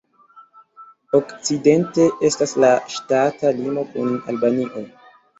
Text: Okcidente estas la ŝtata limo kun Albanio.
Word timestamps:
Okcidente 1.17 2.07
estas 2.29 2.53
la 2.63 2.71
ŝtata 2.93 3.51
limo 3.59 3.83
kun 3.91 4.09
Albanio. 4.33 4.83